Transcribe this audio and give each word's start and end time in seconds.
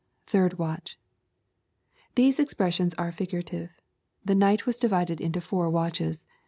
{hird 0.31 0.57
watch 0.57 0.97
J] 0.97 0.97
These 2.15 2.39
expressions 2.39 2.95
are 2.95 3.11
figura 3.11 3.43
tive. 3.43 3.79
The 4.25 4.33
night 4.33 4.65
was 4.65 4.79
divided 4.79 5.21
into 5.21 5.39
four 5.41 5.69
watches. 5.69 6.25